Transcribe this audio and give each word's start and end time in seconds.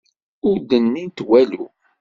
Ur 0.47 0.57
d-nnint 0.69 1.17
walu. 1.27 1.65